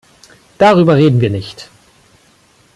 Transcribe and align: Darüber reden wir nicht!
Darüber 0.57 0.95
reden 0.95 1.21
wir 1.21 1.29
nicht! 1.29 1.69